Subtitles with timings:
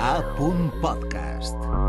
[0.00, 1.85] A punt podcast.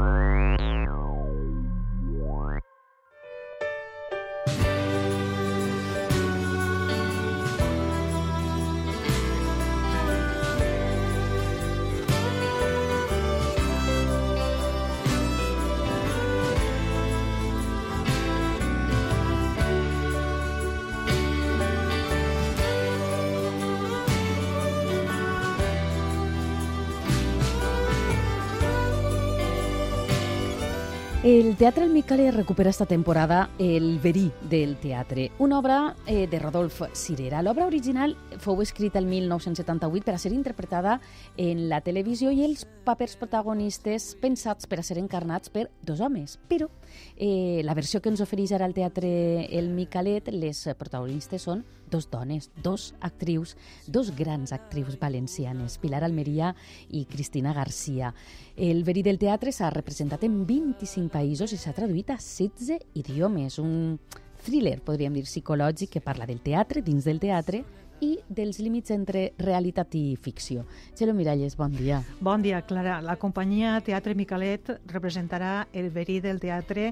[31.24, 36.38] El Teatre El Micale recupera esta temporada El verí del teatre, una obra eh, de
[36.38, 37.42] Rodolf Cirera.
[37.42, 41.00] L'obra original fou escrita el 1978 per a ser interpretada
[41.36, 46.38] en la televisió i els papers protagonistes pensats per a ser encarnats per dos homes.
[46.48, 46.70] Però
[47.18, 49.10] eh, la versió que ens ofereix ara el Teatre
[49.50, 53.56] El Micalet, les protagonistes són dos dones, dos actrius,
[53.88, 56.54] dos grans actrius valencianes, Pilar Almeria
[56.90, 58.14] i Cristina Garcia.
[58.56, 63.60] El verí del teatre s'ha representat en 25 països i s'ha traduït a 16 idiomes.
[63.60, 64.00] Un
[64.46, 67.64] thriller, podríem dir, psicològic que parla del teatre, dins del teatre,
[68.02, 70.66] i dels límits entre realitat i ficció.
[70.98, 72.04] Gelo Miralles, bon dia.
[72.22, 73.00] Bon dia, Clara.
[73.02, 76.92] La companyia Teatre Micalet representarà el verí del teatre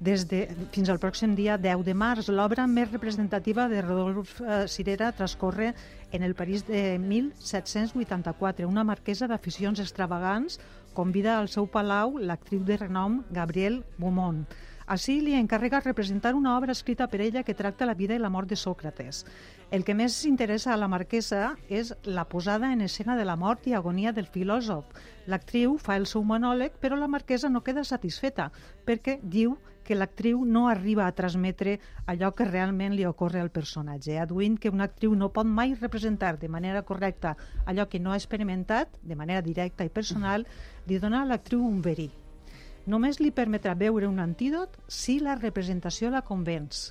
[0.00, 2.28] des de, fins al pròxim dia 10 de març.
[2.28, 5.72] L'obra més representativa de Rodolf eh, Cirera transcorre
[6.12, 8.68] en el París de 1784.
[8.68, 10.58] Una marquesa d'aficions extravagants
[10.94, 14.44] convida al seu palau l'actriu de renom Gabriel Beaumont.
[14.86, 18.28] Així li encarrega representar una obra escrita per ella que tracta la vida i la
[18.28, 19.24] mort de Sòcrates.
[19.70, 23.66] El que més interessa a la marquesa és la posada en escena de la mort
[23.66, 24.84] i agonia del filòsof.
[25.26, 28.50] L'actriu fa el seu monòleg, però la marquesa no queda satisfeta,
[28.84, 34.18] perquè diu que l'actriu no arriba a transmetre allò que realment li ocorre al personatge,
[34.18, 38.20] aduint que una actriu no pot mai representar de manera correcta allò que no ha
[38.20, 40.48] experimentat, de manera directa i personal,
[40.88, 42.10] li dona a l'actriu un verí.
[42.86, 46.90] Només li permetrà veure un antídot si la representació la convenç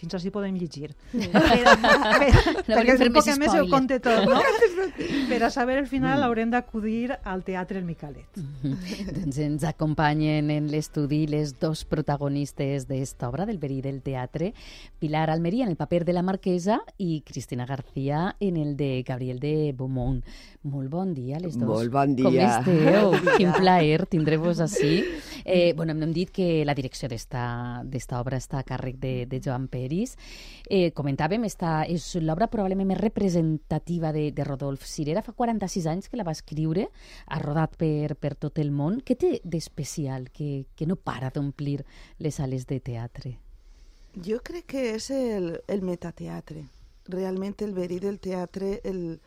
[0.00, 0.92] fins així podem llegir.
[1.12, 1.28] Sí.
[1.40, 2.30] Per, per,
[2.68, 4.40] No perquè és un poc més ho conte tot, no?
[5.30, 8.40] per a saber el final haurem d'acudir al Teatre El Micalet.
[9.16, 14.52] doncs ens acompanyen en l'estudi les dos protagonistes d'esta obra, del verí del teatre,
[15.00, 19.40] Pilar Almeria en el paper de la marquesa i Cristina García en el de Gabriel
[19.40, 20.22] de Beaumont.
[20.62, 21.68] Molt bon dia, les dos.
[21.68, 22.28] Molt bon dia.
[22.28, 23.36] Com esteu?
[23.38, 25.06] Quin plaer tindre-vos així.
[25.40, 27.44] Eh, bueno, hem dit que la direcció d'esta
[27.88, 30.16] d'esta obra està a càrrec de, de Joan Peris.
[30.70, 35.24] Eh, comentàvem, esta és l'obra probablement més representativa de, de Rodolf Cirera.
[35.26, 36.86] Fa 46 anys que la va escriure,
[37.26, 39.00] ha rodat per, per tot el món.
[39.02, 41.80] Què té d'especial que, que no para d'omplir
[42.18, 43.34] les sales de teatre?
[44.14, 46.64] Jo crec que és el, el metateatre.
[47.10, 49.18] Realment el verí del teatre el,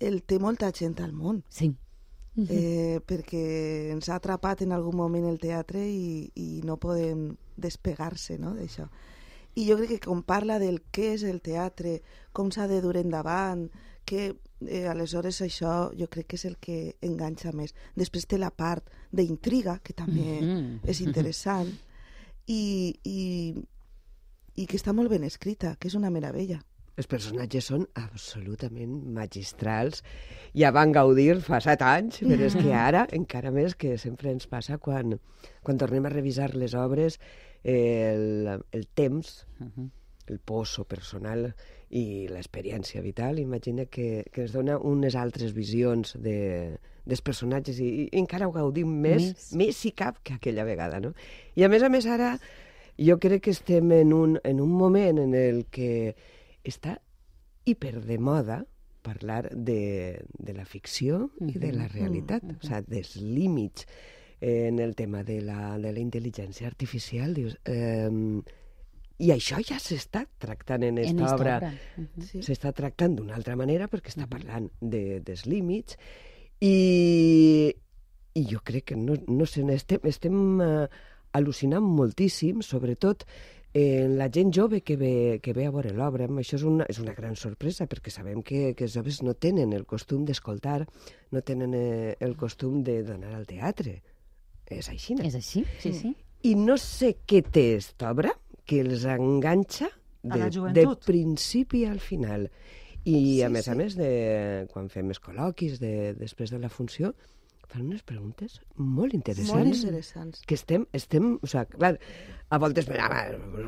[0.00, 1.42] el té molta gent al món.
[1.50, 1.70] Sí.
[2.34, 8.40] Eh, perquè ens ha atrapat en algun moment el teatre i, i no podem despegar-se
[8.42, 8.88] no, d'això.
[9.56, 12.00] I jo crec que com parla del què és el teatre,
[12.32, 13.68] com s'ha de dur endavant,
[14.04, 14.34] que
[14.66, 17.74] eh, aleshores això jo crec que és el que enganxa més.
[17.96, 20.80] Després té la part d'intriga, que també Mhm.
[20.84, 21.70] és interessant,
[22.46, 23.54] i, i,
[24.56, 26.60] i que està molt ben escrita, que és una meravella.
[26.96, 30.04] Els personatges són absolutament magistrals.
[30.54, 34.46] Ja van gaudir fa set anys, però és que ara, encara més, que sempre ens
[34.46, 35.16] passa quan,
[35.62, 37.18] quan tornem a revisar les obres,
[37.64, 39.90] el, el temps, Mhm.
[40.26, 41.50] el poso personal
[41.90, 47.88] i l'experiència vital, imagina que, que ens dona unes altres visions de, dels personatges i,
[48.06, 49.50] i encara ho gaudim més, Més.
[49.52, 51.12] més, si cap que aquella vegada, no?
[51.56, 52.38] I a més a més ara
[52.96, 56.14] jo crec que estem en un, en un moment en el que
[56.64, 56.96] està
[57.66, 58.62] hiper de moda
[59.04, 63.84] parlar de, de la ficció i de la realitat, o sigui, dels límits
[64.44, 67.32] en el tema de la, de la intel·ligència artificial.
[67.32, 68.10] Dius, eh,
[69.24, 71.56] I això ja s'està tractant en En esta esta obra.
[71.56, 71.72] obra.
[71.96, 72.22] Mhm.
[72.28, 72.42] Sí.
[72.42, 75.96] S'està tractant d'una altra manera perquè està parlant de, dels límits
[76.60, 77.72] i,
[78.34, 80.86] i jo crec que no, no sé, estem, estem uh,
[81.32, 83.24] al·lucinant moltíssim, sobretot
[83.74, 86.28] en la gent jove que ve, que ve a veure l'obra.
[86.28, 89.72] Això és una, és una gran sorpresa perquè sabem que, que els joves no tenen
[89.72, 90.84] el costum d'escoltar,
[91.32, 94.02] no tenen eh, el costum de d'anar al teatre.
[94.70, 95.24] És així, no?
[95.26, 95.64] És així?
[95.82, 96.14] Sí, sí.
[96.44, 98.32] I no sé què té esta obra
[98.68, 102.48] que els enganxa A de, de principi al final.
[103.04, 103.78] I Sí, a més a sí.
[103.78, 104.10] més, de,
[104.72, 107.12] quan fem els col·loquis de, després de la funció,
[107.74, 109.50] fan unes preguntes molt interessants.
[109.58, 110.42] Molt interessants.
[110.46, 111.96] Que estem, estem, o sigui, clar,
[112.54, 112.94] a voltes me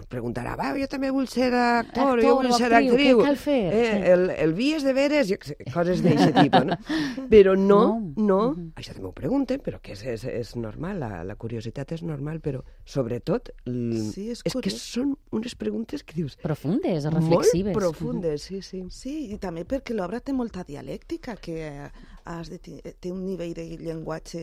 [0.08, 3.18] preguntarà, va, jo també vull ser actor, Actor jo vull ser actriu, actriu.
[3.18, 3.58] què cal fer?
[3.74, 4.10] Eh, Sí.
[4.12, 5.32] el, el vies de veres,
[5.74, 6.76] coses d'aquest tipus, no?
[7.32, 8.12] Però no, No.
[8.16, 8.68] no, Mhm.
[8.78, 12.40] això també ho pregunten, però que és, és, és normal, la, la curiositat és normal,
[12.40, 17.74] però sobretot l- Sí, és és que són unes preguntes que dius Profundes, reflexives.
[17.74, 18.84] molt profundes, sí, sí.
[18.90, 21.90] Sí, i també perquè l'obra té molta dialèctica, que
[22.26, 24.42] has de, té un nivell de llenguatge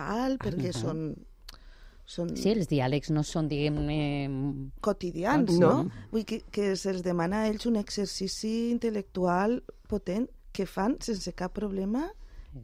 [0.00, 1.14] alt, perquè són,
[2.10, 3.98] són Sí, els diàlegs no són, diguem-ne...
[4.80, 5.72] quotidians, No.
[5.84, 6.06] no?
[6.12, 11.52] Vull que, que se'ls demana a ells un exercici intel·lectual potent que fan sense cap
[11.54, 12.08] problema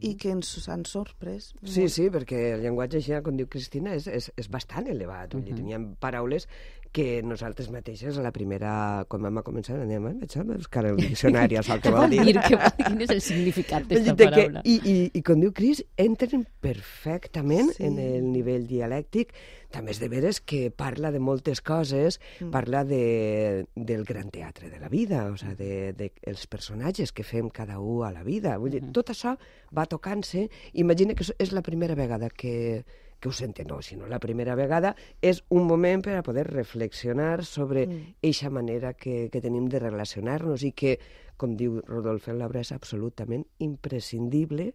[0.03, 1.53] i que ens han sorprès.
[1.63, 5.33] Sí, sí, perquè el llenguatge així, com diu Cristina, és, és, és bastant elevat.
[5.33, 5.55] Uh -huh.
[5.55, 6.47] Teníem paraules
[6.93, 10.97] que nosaltres mateixes a la primera, quan vam començar, anem a vaig a buscar el
[11.01, 12.23] diccionari, saber què vol dir.
[12.25, 14.63] dir que, quin és el significat d'aquesta dir que, paraula?
[14.65, 17.83] i, i, I com diu Cris, entren perfectament Sí.
[17.87, 19.33] en el nivell dialèctic.
[19.71, 22.51] També és de veres que parla de moltes coses, mm.
[22.53, 27.25] parla de, del gran teatre de la vida, o sigui, de, de els personatges que
[27.27, 28.55] fem cada un a la vida.
[28.61, 29.35] Vull dir, tot això
[29.75, 30.47] va tocant-se.
[30.73, 32.85] Imagina que és la primera vegada que,
[33.31, 37.87] senten, no, sinó la primera vegada és un moment per a poder reflexionar sobre
[38.21, 40.99] eixa manera que, que tenim de relacionar-nos i que,
[41.37, 44.73] com diu Rodolfo en l'obra, és absolutament imprescindible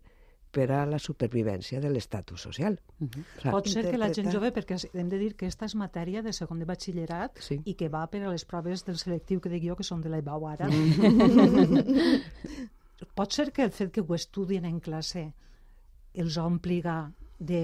[0.52, 2.78] per a la supervivència de l'estatus social.
[3.00, 3.24] Uh -huh.
[3.48, 6.22] o Pot ser que la gent jove, perquè hem de dir que aquesta és matèria
[6.22, 7.60] de segon de batxillerat Sí.
[7.64, 10.10] i que va per a les proves del selectiu que dic jo, que són de
[10.10, 10.68] l'EBAU ara.
[13.14, 15.34] Pot ser que el fet que ho estudien en classe
[16.14, 17.12] els ompliga
[17.42, 17.62] de,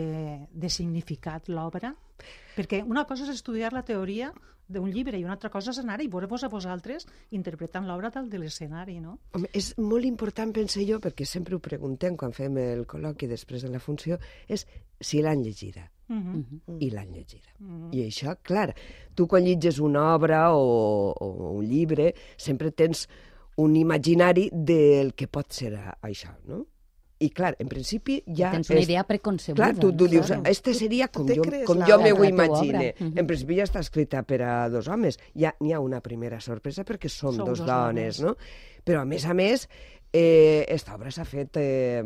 [0.51, 1.95] de significat l'obra?
[2.57, 4.33] Perquè una cosa és estudiar la teoria
[4.69, 8.29] d'un llibre i una altra cosa és anar i veure-vos a vosaltres interpretant l'obra dalt
[8.33, 9.17] de l'escenari, no?
[9.33, 13.65] Home, és molt important, penso jo, perquè sempre ho preguntem quan fem el col·loqui després
[13.65, 14.67] de la funció, és
[15.01, 15.89] si l'han llegida.
[16.09, 16.77] Uh -huh.
[16.81, 17.53] i l'han llegida.
[17.59, 17.93] Mm.
[17.93, 18.75] I això, clar,
[19.15, 23.09] tu quan llitges una obra o, o un llibre sempre tens
[23.57, 26.67] un imaginari del que pot ser això, no?
[27.21, 28.53] I clar, en principi ja...
[28.53, 29.65] Tens una és- idea preconcebuda.
[29.73, 30.43] Clar, tu, tu dius, Claro.
[30.47, 32.79] este seria com jo, com jo me ho imagine.
[32.95, 33.07] obra.
[33.09, 33.19] Mhm.
[33.19, 35.19] En principi ja està escrita per a dos homes.
[35.35, 38.23] Ja n'hi ha una primera sorpresa perquè som Sou dos dos dones, dones.
[38.23, 38.37] no?
[38.85, 39.69] Però, a més a més,
[40.13, 42.03] eh, esta obra s'ha fet eh,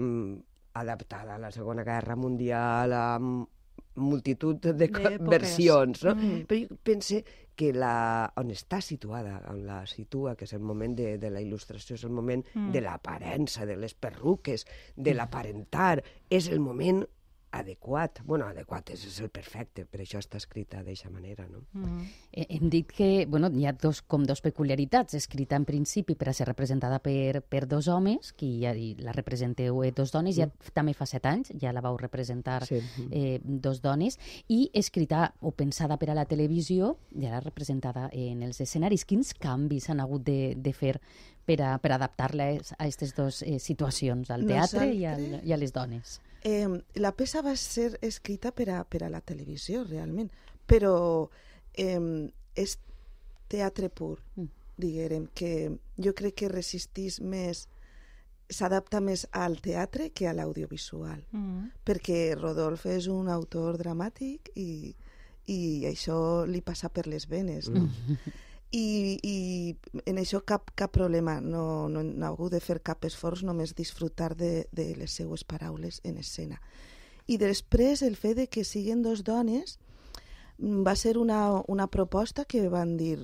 [0.74, 3.44] adaptada a la Segona Guerra Mundial, a m-
[3.96, 4.88] multitud de
[5.20, 6.14] versions, no?
[6.16, 6.46] Mm.
[6.48, 7.24] Però jo pense
[7.56, 11.42] que la, on està situada, on la situa, que és el moment de, de la
[11.44, 12.72] il·lustració, és el moment Mm.
[12.72, 14.66] de l'aparença, de les perruques,
[14.96, 17.04] de l'aparentar, és el moment
[17.52, 18.20] adequat.
[18.24, 21.60] bueno, adequat és, és el perfecte, per això està escrita d'aquesta manera, no?
[21.72, 22.06] Mm.
[22.32, 25.14] Eh, Hem dit que bueno, hi ha dos, com dos peculiaritats.
[25.14, 28.72] Escrita en principi per a ser representada per, per dos homes, que ja
[29.04, 32.80] la representeu eh, dos dones, ja també fa set anys, ja la vau representar Sí.
[33.10, 34.18] eh, dos dones,
[34.48, 39.04] i escrita o pensada per a la televisió, ja la representada en els escenaris.
[39.04, 40.96] Quins canvis han hagut de, de fer
[41.44, 45.52] per a, per adaptar-la a aquestes dues eh, situacions, al teatre i, al, Nosaltres- i
[45.52, 46.20] a les dones?
[46.44, 46.66] Eh,
[46.98, 50.30] la peça va ser escrita per a, per a la televisió, realment,
[50.66, 51.28] però
[51.74, 52.78] eh, és
[53.48, 54.48] teatre pur, Mm.
[54.76, 55.70] diguem, que
[56.02, 57.68] jo crec que resistís més,
[58.50, 61.70] s'adapta més al teatre que a l'audiovisual, Mm.
[61.84, 64.94] perquè Rodolf és un autor dramàtic i,
[65.46, 67.86] i això li passa per les venes, no?
[68.72, 69.36] I, i
[70.08, 73.74] en això cap, cap problema, no, no, no ha hagut de fer cap esforç, només
[73.76, 76.56] disfrutar de, de les seues paraules en escena.
[77.28, 79.76] I després el fet de que siguin dos dones
[80.58, 83.20] mm, va ser una, una proposta que van dir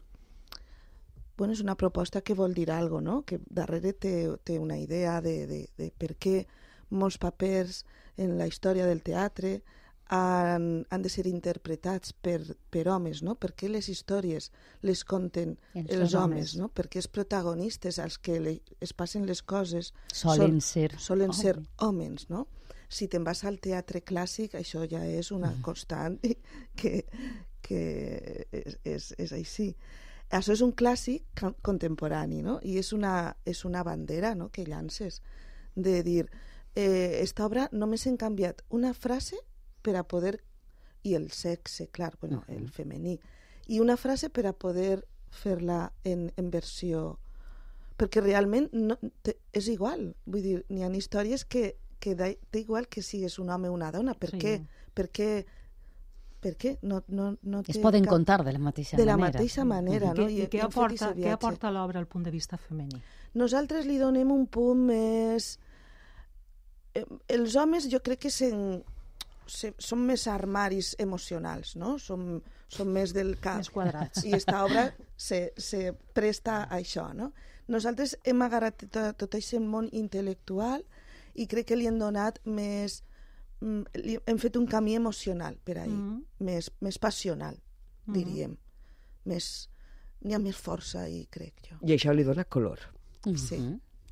[1.39, 3.23] bueno, és una proposta que vol dir algo, no?
[3.23, 6.43] que darrere té, té una idea de, de, de per què
[6.91, 7.85] molts papers
[8.19, 9.61] en la història del teatre
[10.09, 12.41] han, han de ser interpretats per,
[12.73, 13.35] per homes, no?
[13.37, 14.51] Per què les històries
[14.83, 16.55] les conten Els els, homes, homes.
[16.57, 16.69] no?
[16.73, 21.57] Perquè els protagonistes als que le, es passen les coses Solen són- ser solen ser
[21.59, 21.69] homes.
[21.79, 22.47] homes, no?
[22.89, 26.17] Si te'n vas al teatre clàssic, això ja és una constant
[26.79, 27.05] que,
[27.61, 27.83] que
[28.51, 29.75] és, és, és així.
[30.33, 31.25] Això és un clàssic
[31.65, 32.59] contemporani, no?
[32.65, 34.49] I és una, és una bandera no?
[34.53, 35.21] que llances
[35.75, 36.27] de dir
[36.75, 39.37] eh, esta obra només hem canviat una frase
[39.89, 40.37] per a poder
[41.09, 43.17] i el sexe, clar, bueno, el femení
[43.69, 47.19] i una frase per a poder fer-la en, en versió
[47.99, 48.95] perquè realment no,
[49.27, 53.39] te, és igual vull dir, n'hi ha històries que, que da, té igual que sigues
[53.43, 54.39] un home o una dona per Sí.
[54.45, 54.53] què?
[54.95, 55.29] Per què?
[56.41, 56.77] Per què?
[56.87, 58.13] No, no, no Es poden cap...
[58.15, 59.41] contar de la mateixa de la manera.
[59.41, 60.27] mateixa manera, I, no?
[60.27, 63.01] què, i què, hem fet aporta, què aporta l'obra al punt de vista femení?
[63.35, 65.59] Nosaltres li donem un punt més
[66.95, 67.05] eh,
[67.35, 68.85] els homes jo crec que sen,
[69.49, 71.97] se, són més armaris emocionals, no?
[71.99, 73.59] Som, som més del cap.
[73.63, 74.25] Més quadrats.
[74.25, 74.87] I esta obra
[75.17, 77.33] se, se presta a això, no?
[77.69, 80.85] Nosaltres hem agarrat tot, tot aquest món intel·lectual
[81.35, 83.03] i crec que li hem donat més...
[83.61, 86.23] mm, Li, hem fet un camí emocional per ahir, Mhm.
[86.41, 87.59] més, més passional,
[88.07, 88.15] Mhm.
[88.15, 88.57] diríem.
[89.25, 89.69] Més...
[90.25, 91.77] N'hi ha més força ahí, crec jo.
[91.87, 92.81] I això li dona color.
[93.37, 93.59] Sí.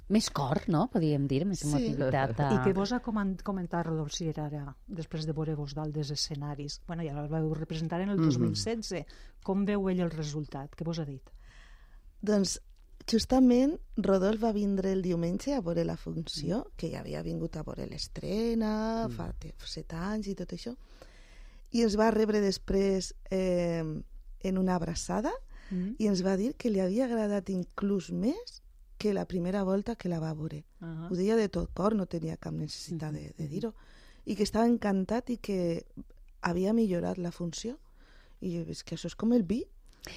[0.08, 0.84] Més cor, no?
[0.92, 1.66] Podríem dir, més Sí.
[1.68, 2.38] emotivitat.
[2.40, 2.50] A...
[2.54, 6.80] I què vos ha comentat Rodolf Sierra ara, després de veure-vos dalt dels escenaris?
[6.86, 9.04] Bueno, ja el vau representar en el 2016.
[9.42, 10.76] Com veu ell el resultat?
[10.78, 11.26] Què vos ha dit?
[12.22, 12.60] Doncs
[13.10, 17.62] justament Rodolf va vindre el diumenge a veure la funció, que ja havia vingut a
[17.66, 20.76] veure l'estrena, fa te- set anys i tot això,
[21.75, 23.82] i ens va rebre després eh,
[24.42, 25.32] en una abraçada
[25.68, 25.96] Mm?
[25.98, 28.60] i ens va dir que li havia agradat inclús més
[28.98, 30.64] que la primera volta que la va veure.
[30.80, 31.08] Ah.
[31.10, 33.72] Ho deia de tot cor, no tenia cap necessitat de, de dir-ho.
[34.26, 35.58] I que estava encantat i que
[36.40, 37.76] havia millorat la funció.
[38.40, 39.64] I és que això és com el vi.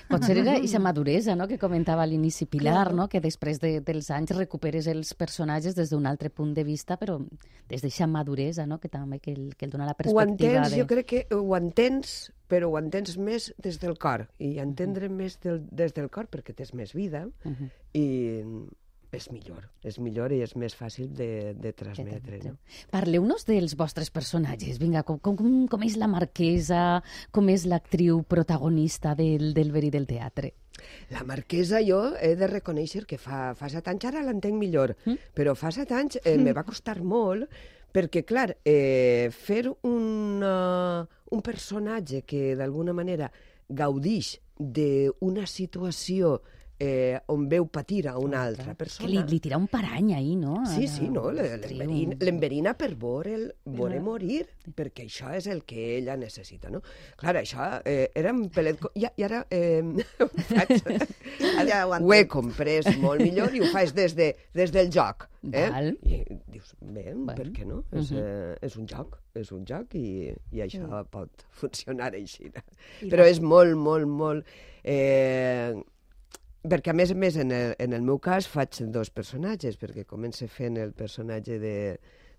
[0.10, 1.48] Potser era aquesta maduresa no?
[1.48, 2.96] que comentava a l'inici Pilar, Claro.
[2.96, 3.08] no?
[3.10, 7.17] que després de, dels anys recuperes els personatges des d'un altre punt de vista, però
[7.69, 8.79] des d'aquesta maduresa no?
[8.79, 10.79] que també que el, que el dona la Ho perspectiva entens, de...
[10.81, 14.27] jo crec que ho entens, però ho entens més des del cor.
[14.39, 17.69] I entendre més del, des del cor perquè tens més vida Mhm.
[17.93, 18.43] i
[19.16, 19.66] és millor.
[19.86, 22.39] És millor i és més fàcil de, de transmetre.
[22.46, 22.56] No?
[22.94, 24.78] Parleu-nos dels vostres personatges.
[24.82, 25.39] Vinga, com, com,
[25.72, 27.01] com és la marquesa,
[27.36, 30.54] com és l'actriu protagonista del, del verí del teatre?
[31.12, 35.34] La marquesa jo he de reconèixer que fa, fa set anys ara l'entenc millor, mm?
[35.36, 37.50] però fa set anys eh, me va costar molt
[37.94, 41.01] perquè, clar, eh, fer un, uh,
[41.34, 43.32] un personatge que d'alguna manera
[43.70, 46.59] gaudix d'una situació eh,
[47.27, 49.09] on veu patir a una altra Que persona...
[49.09, 50.62] li, li tira un parany ahí, no?
[50.65, 54.45] Sí, sí, no, l'enverina per veure'l veure morir,
[54.75, 56.79] perquè això és el que ella necessita, no?
[57.19, 58.79] Clar, això eh, era un pelet...
[58.95, 59.81] I, i ara eh,
[60.24, 60.88] ho, faig,
[61.69, 65.27] Ja ho ho he comprès molt millor i ho faig des, de, des del joc.
[65.51, 65.67] Eh?
[65.71, 65.91] Val.
[66.07, 67.36] I dius, bé, Bueno.
[67.36, 67.83] per què no?
[67.91, 68.24] És, Mhm.
[68.24, 72.48] eh, és un joc, és un joc i, i això pot funcionar així.
[73.03, 74.45] I Però la- és molt, molt, molt...
[74.83, 75.75] Eh,
[76.63, 80.06] perquè a més a més en el, en el meu cas faig dos personatges perquè
[80.08, 81.75] comença fent el personatge de,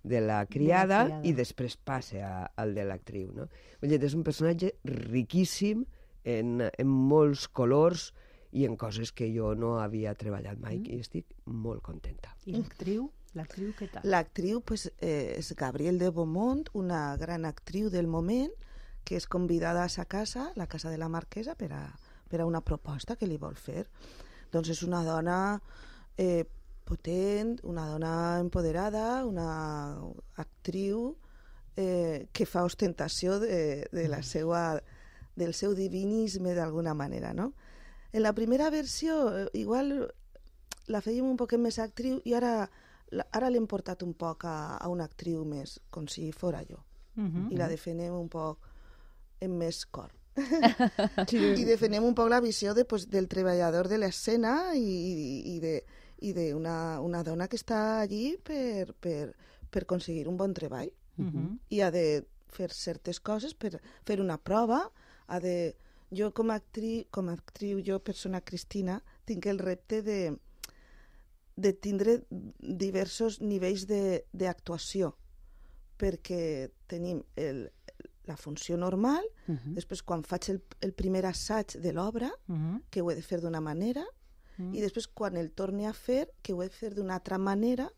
[0.03, 1.21] de la criada, criada.
[1.25, 3.49] i després passa a, al de l'actriu no?
[3.81, 5.87] Vull dir, és un personatge riquíssim
[6.25, 8.11] en, en molts colors
[8.53, 13.09] i en coses que jo no havia treballat mai i estic molt contenta I l'actriu?
[13.39, 14.07] L'actriu què tal?
[14.11, 18.50] L'actriu pues, eh, és Gabriel de Beaumont, una gran actriu del moment,
[19.07, 21.85] que és convidada a sa casa, la casa de la marquesa, per a,
[22.30, 23.84] per a una proposta que li vol fer.
[24.50, 25.38] Doncs és una dona
[26.16, 26.46] eh,
[26.87, 29.50] potent, una dona empoderada, una
[30.42, 31.10] actriu
[31.76, 34.80] eh, que fa ostentació de, de la seua,
[35.38, 37.52] del seu divinisme d'alguna manera, no?
[38.12, 39.94] En la primera versió, eh, igual
[40.90, 42.66] la fèiem un poquet més actriu i ara,
[43.30, 46.82] ara l'hem portat un poc a, a una actriu més, com si fora jo.
[47.16, 47.52] Uh -huh.
[47.52, 48.66] I la defenem un poc
[49.40, 50.10] en més cor.
[51.59, 55.61] I defenem un poc la visió de, pues, del treballador de l'escena i, i, i
[55.61, 55.75] de
[56.20, 59.32] i d'una una dona que està allí per, per,
[59.70, 60.90] per aconseguir un bon treball.
[61.20, 61.59] Uh -huh.
[61.68, 64.90] i ha de fer certes coses per fer una prova,
[65.26, 65.76] ha de...
[66.11, 70.37] Jo com a actriu, com a actriu jo, persona Cristina, tinc el repte de,
[71.54, 72.25] de tindre
[72.59, 75.14] diversos nivells de- d'actuació,
[75.99, 77.70] perquè tenim el,
[78.30, 79.75] la funció normal, Mhm.
[79.75, 82.80] després quan faig el, el primer assaig de l'obra, Uh -huh.
[82.90, 84.04] que ho he de fer d'una manera,
[84.58, 84.75] Mm.
[84.75, 87.90] i després quan el torni a fer, que ho he de fer d'una altra manera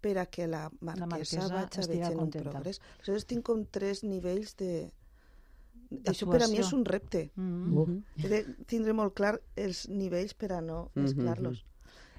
[0.00, 2.50] per a que la marquesa, marquesa vagi estiga veient un contenta.
[2.50, 2.80] progrés.
[2.98, 4.90] Aleshores tinc com tres nivells de...
[6.04, 7.30] Això per a mi és un repte.
[7.36, 7.86] Uh -huh.
[7.86, 8.04] Mhm.
[8.16, 11.64] He de tindre molt clar els nivells per a no mesclar-los.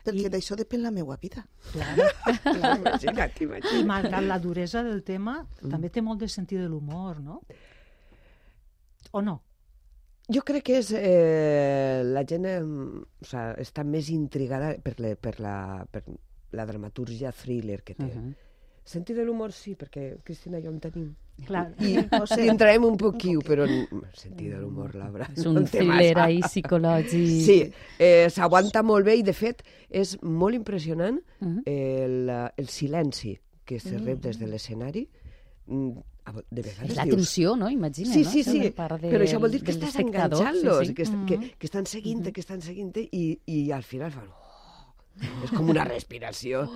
[0.10, 1.46] Perquè I- d'això depèn la meva vida.
[1.72, 2.08] Claro.
[2.54, 7.22] imagina't, I imagina't malgrat la duresa del tema, també té molt de sentit de l'humor,
[7.22, 7.42] no?
[9.12, 9.40] O no?
[10.30, 15.16] Jo crec que és, eh, la gent eh, o sea, està més intrigada per, le,
[15.18, 16.04] per, la, per
[16.54, 18.06] la dramatúrgia thriller que té.
[18.06, 18.36] Uh -huh.
[18.90, 21.10] Sentit de l'humor sí, perquè Cristina i jo en tenim.
[21.46, 21.68] Clar.
[21.86, 22.40] I, No sé.
[22.44, 23.86] I entrarem un poquiu, però n-
[24.18, 25.28] sentit de l'humor, Laura.
[25.36, 27.30] És no un en té thriller ahí psicològic.
[27.46, 27.60] Sí,
[28.00, 31.62] eh, s'aguanta molt bé i, de fet, és molt impressionant Mhm.
[31.70, 35.08] el, el silenci que se rep des de l'escenari.
[35.68, 35.92] Mm,
[36.52, 37.16] De És vegades la dius...
[37.16, 37.70] tensió, no?
[37.72, 38.30] Imagina, Sí, no?
[38.30, 40.94] sí, sí, part però això vol dir que estàs enganxant-los, sí, sí.
[40.94, 41.26] que, est- Mhm.
[41.26, 44.28] que, que estan seguint-te, que estan seguint-te, i, i al final fan...
[44.30, 44.49] Oh,
[45.44, 46.68] és com una respiració.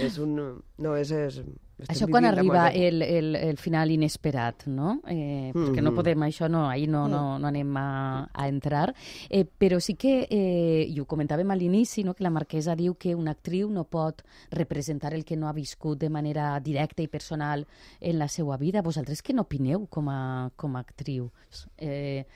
[0.00, 0.36] és un...
[0.78, 1.42] No, és, és,
[1.80, 4.98] Estem Això quan arriba el, el, el final inesperat, no?
[5.08, 5.96] Eh, Perquè no Mhm.
[5.96, 8.92] podem, això no, ahir no, no, no anem a, a entrar.
[9.30, 12.12] Eh, però sí que, eh, i ho comentàvem a l'inici, no?
[12.12, 15.98] que la marquesa diu que una actriu no pot representar el que no ha viscut
[15.98, 17.66] de manera directa i personal
[17.98, 18.82] en la seva vida.
[18.82, 21.30] Vosaltres què n'opineu com a, com a actriu?
[21.78, 22.26] Eh,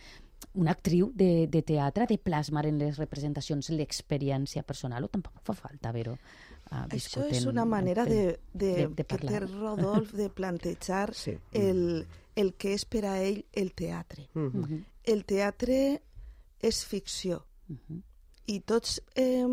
[0.55, 5.55] una actriu de, de teatre de plasmar en les representacions l'experiència personal o tampoc fa
[5.55, 6.17] falta haver-ho
[6.71, 9.41] ha Això és en- una manera en- de, de, de- de que té.
[9.41, 11.39] Rodolf de plantejar Sí.
[11.53, 14.29] el, el que és per a ell el teatre.
[14.35, 14.59] Mhm.
[14.61, 16.03] Mhm, El teatre
[16.63, 18.01] és ficció mhm.
[18.47, 19.45] i tots eh,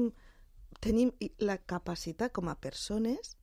[0.80, 3.36] tenim la capacitat com a persones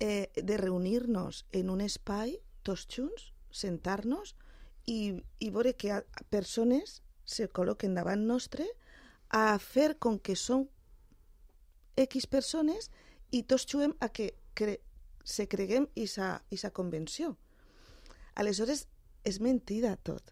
[0.00, 4.34] eh, de reunir-nos en un espai, tots junts, sentar-nos
[4.88, 4.98] i,
[5.44, 8.66] i veure que a, a persones se col·loquen davant nostre
[9.28, 10.64] a fer com que són
[11.98, 12.88] X persones
[13.34, 14.78] i tots juguem a que cre
[15.28, 17.34] se creguem i sa, i sa convenció.
[18.40, 18.86] Aleshores,
[19.28, 20.30] és mentida tot.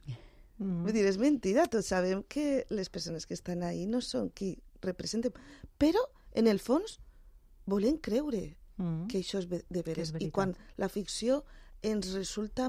[0.56, 0.86] Mm.
[0.86, 4.54] Vull dir, és mentida, tots sabem que les persones que estan ahí no són qui
[4.80, 5.36] representen,
[5.76, 6.00] però,
[6.32, 6.96] en el fons,
[7.68, 9.06] volem creure Mm.
[9.08, 10.12] que això és de veres.
[10.20, 11.44] I quan la ficció
[11.82, 12.68] ens resulta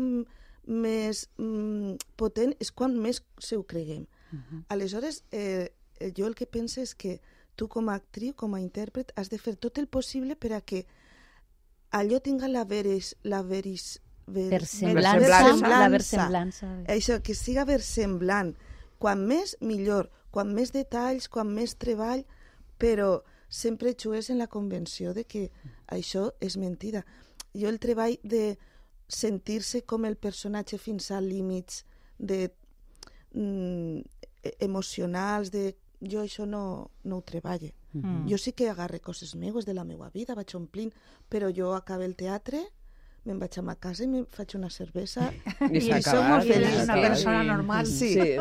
[0.68, 4.06] més mm, potent és quan més se ho creguem.
[4.32, 4.66] Mhm.
[4.70, 7.22] Aleshores, eh, eh, jo el que penso és que
[7.56, 10.62] tu com a actriu, com a intèrpret, has de fer tot el possible per a
[10.62, 10.86] que
[11.92, 15.80] allò tinga la veres, la veris, ver, Versemblança, versemblança.
[15.80, 16.70] la versemblança.
[16.88, 18.56] Això, que siga versemblant.
[19.00, 20.12] Quan més, millor.
[20.32, 22.26] Quan més detalls, quan més treball,
[22.78, 25.50] però sempre jugues en la convenció de que
[25.88, 27.06] això és mentida.
[27.56, 28.58] Jo el treball de
[29.08, 31.86] sentir-se com el personatge fins a límits
[32.20, 32.52] de
[33.34, 34.00] mm,
[34.44, 37.74] e- emocionals, de jo això no, no ho treballe.
[37.94, 38.28] Mm.
[38.30, 40.92] Jo sí que agarre coses meues de la meva vida, vaig omplint,
[41.30, 42.60] però jo acabo el teatre,
[43.28, 45.26] me'n vaig a ma casa i me faig una cervesa
[45.68, 46.84] I I som molt I feliços.
[46.86, 47.88] una persona normal.
[47.88, 48.14] Sí.
[48.14, 48.36] Sí.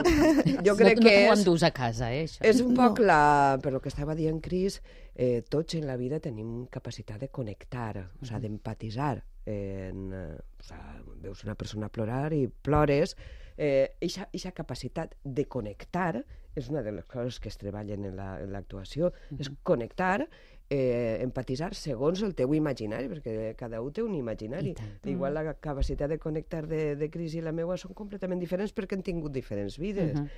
[0.62, 2.42] Jo No, crec no que t'ho és, endús a casa, eh, això.
[2.46, 2.82] és un No.
[2.82, 3.58] poc la...
[3.62, 4.82] Per lo que estava dient Cris,
[5.14, 9.24] eh, tots en la vida tenim capacitat de connectar, o sigui, d'empatitzar.
[9.46, 13.16] En, eh, o sigui, veus una persona plorar i plores.
[13.56, 16.24] Eh, eixa, eixa capacitat de connectar
[16.56, 20.26] és una de les coses que es treballen en la- en l'actuació, la, és connectar,
[20.68, 24.74] eh, empatitzar segons el teu imaginari, perquè cada un té un imaginari.
[25.12, 28.96] Igual la capacitat de connectar de, de Cris i la meua són completament diferents perquè
[28.96, 30.14] han tingut diferents vides.
[30.18, 30.28] Mhm.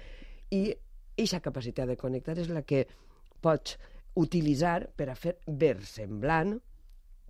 [0.51, 0.77] I
[1.17, 2.87] aquesta capacitat de connectar és la que
[3.41, 3.79] pots
[4.15, 6.61] utilitzar per a fer versemblant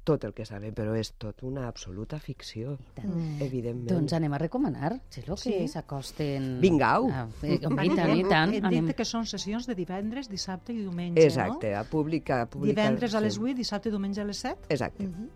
[0.08, 3.42] tot el que sabem, però és tot una absoluta ficció, Mm.
[3.44, 3.90] evidentment.
[3.92, 5.68] Doncs anem a recomanar, que Sí.
[5.68, 6.60] s'acosten...
[6.62, 7.10] Vingau.
[7.12, 8.54] Ah, eh, home, i tant, i tant.
[8.54, 8.86] Hem Anem...
[8.86, 12.40] dit que són sessions de divendres, dissabte i diumenge, Exacte, a pública...
[12.42, 12.50] A no?
[12.50, 13.40] pública Divendres a les sí.
[13.40, 14.66] 8, dissabte i diumenge a les 7.
[14.70, 15.04] Exacte.
[15.06, 15.28] Mhm.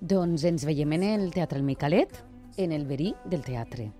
[0.00, 2.22] Doncs ens veiem en el Teatre El Micalet,
[2.56, 3.92] en el verí del teatre.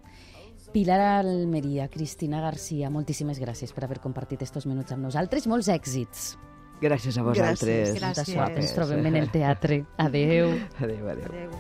[0.73, 5.47] Pilar Almeria, Cristina Garcia, moltíssimes gràcies per haver compartit estos minuts amb nosaltres.
[5.51, 6.37] Molts èxits.
[6.81, 7.95] Gràcies a vosaltres.
[7.99, 8.35] Gràcies.
[8.35, 8.57] Sort.
[8.57, 8.75] Ens Gràcies.
[8.75, 9.85] trobem en el teatre.
[9.99, 10.55] Adeu.
[10.81, 11.29] Adéu, adéu.
[11.31, 11.51] Adéu.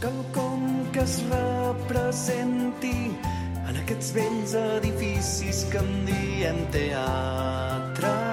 [0.00, 3.10] quelcom que es representi
[3.66, 8.27] en aquests vells edificis que en diem teatre.